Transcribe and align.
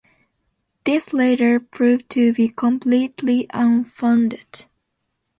This 0.83 1.13
later 1.13 1.59
proved 1.59 2.09
to 2.09 2.33
be 2.33 2.47
completely 2.47 3.45
unfounded. 3.53 4.65